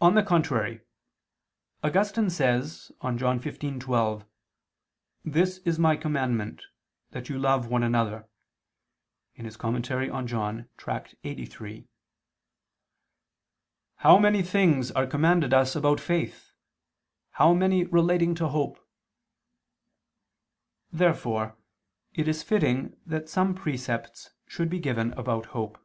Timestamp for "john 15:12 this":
3.18-5.58